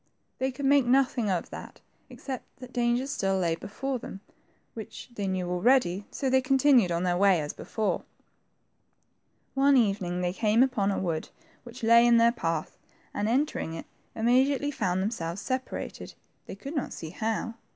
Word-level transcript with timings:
They 0.39 0.51
could 0.51 0.65
make 0.65 0.87
nothing 0.87 1.29
of 1.29 1.51
that 1.51 1.79
except 2.09 2.45
that 2.57 2.73
dangers 2.73 3.11
still 3.11 3.37
lay 3.37 3.53
before 3.53 3.99
them, 3.99 4.21
which 4.73 5.09
they 5.13 5.27
knew 5.27 5.47
already, 5.47 6.07
so 6.09 6.27
they 6.27 6.41
continued 6.41 6.91
on 6.91 7.03
their 7.03 7.17
way 7.19 7.39
as 7.39 7.53
before. 7.53 8.01
One 9.53 9.77
evening 9.77 10.21
they 10.21 10.33
came 10.33 10.63
upon 10.63 10.89
a 10.89 10.97
wOod 10.97 11.29
which 11.61 11.83
lay 11.83 12.03
in 12.07 12.17
their 12.17 12.31
path, 12.31 12.79
and, 13.13 13.29
entering 13.29 13.75
it, 13.75 13.85
immediately 14.15 14.71
found 14.71 15.03
them 15.03 15.11
selves 15.11 15.39
separated, 15.41 16.15
they 16.47 16.55
could 16.55 16.75
not 16.75 16.93
see 16.93 17.11
how. 17.11 17.53